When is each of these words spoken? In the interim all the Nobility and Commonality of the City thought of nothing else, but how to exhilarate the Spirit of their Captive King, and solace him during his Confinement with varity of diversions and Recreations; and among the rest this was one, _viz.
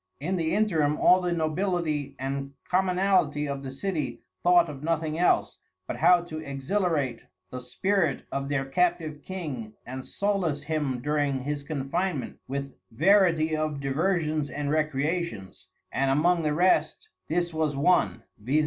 In 0.19 0.35
the 0.35 0.55
interim 0.55 0.97
all 0.97 1.21
the 1.21 1.31
Nobility 1.31 2.15
and 2.17 2.53
Commonality 2.67 3.47
of 3.47 3.61
the 3.61 3.69
City 3.69 4.23
thought 4.41 4.67
of 4.67 4.81
nothing 4.81 5.19
else, 5.19 5.59
but 5.85 5.97
how 5.97 6.21
to 6.23 6.39
exhilarate 6.39 7.25
the 7.51 7.61
Spirit 7.61 8.23
of 8.31 8.49
their 8.49 8.65
Captive 8.65 9.21
King, 9.21 9.73
and 9.85 10.03
solace 10.03 10.63
him 10.63 11.03
during 11.03 11.41
his 11.43 11.61
Confinement 11.61 12.39
with 12.47 12.73
varity 12.89 13.55
of 13.55 13.79
diversions 13.79 14.49
and 14.49 14.71
Recreations; 14.71 15.67
and 15.91 16.09
among 16.09 16.41
the 16.41 16.55
rest 16.55 17.09
this 17.27 17.53
was 17.53 17.77
one, 17.77 18.23
_viz. 18.43 18.59